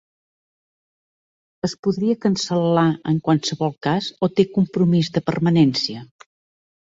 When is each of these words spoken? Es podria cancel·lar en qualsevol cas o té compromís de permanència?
Es 1.67 1.73
podria 1.87 2.15
cancel·lar 2.23 2.85
en 3.13 3.19
qualsevol 3.27 3.75
cas 3.89 4.07
o 4.29 4.29
té 4.39 4.47
compromís 4.57 5.11
de 5.19 5.23
permanència? 5.31 6.05